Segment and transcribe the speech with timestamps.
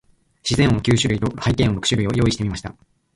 [0.41, 2.73] 自然音九種類と、背景音六種類を用意してみました。